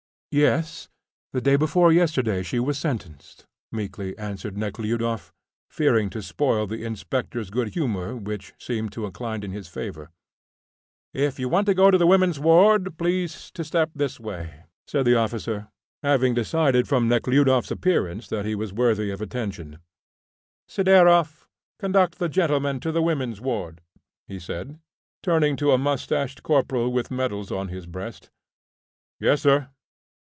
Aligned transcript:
"Yes; 0.33 0.87
the 1.33 1.41
day 1.41 1.57
before 1.57 1.91
yesterday 1.91 2.41
she 2.41 2.57
was 2.57 2.77
sentenced," 2.77 3.45
meekly 3.69 4.17
answered 4.17 4.55
Nekhludoff, 4.55 5.33
fearing 5.69 6.09
to 6.11 6.21
spoil 6.23 6.65
the 6.67 6.85
inspector's 6.85 7.49
good 7.49 7.73
humour, 7.73 8.15
which 8.15 8.53
seemed 8.57 8.93
to 8.93 9.05
incline 9.05 9.43
in 9.43 9.51
his 9.51 9.67
favour. 9.67 10.09
"If 11.13 11.37
you 11.37 11.49
want 11.49 11.65
to 11.65 11.73
go 11.73 11.91
to 11.91 11.97
the 11.97 12.07
women's 12.07 12.39
ward 12.39 12.97
please 12.97 13.51
to 13.55 13.65
step 13.65 13.91
this 13.93 14.21
way," 14.21 14.63
said 14.87 15.03
the 15.03 15.17
officer, 15.17 15.67
having 16.01 16.33
decided 16.33 16.87
from 16.87 17.09
Nekhludoff's 17.09 17.69
appearance 17.69 18.29
that 18.29 18.45
he 18.45 18.55
was 18.55 18.71
worthy 18.71 19.11
of 19.11 19.21
attention. 19.21 19.79
"Sideroff, 20.65 21.45
conduct 21.77 22.19
the 22.19 22.29
gentleman 22.29 22.79
to 22.79 22.93
the 22.93 23.01
women's 23.01 23.41
ward," 23.41 23.81
he 24.29 24.39
said, 24.39 24.79
turning 25.21 25.57
to 25.57 25.73
a 25.73 25.77
moustached 25.77 26.41
corporal 26.41 26.89
with 26.93 27.11
medals 27.11 27.51
on 27.51 27.67
his 27.67 27.85
breast. 27.85 28.29
"Yes, 29.19 29.41
sir." 29.41 29.69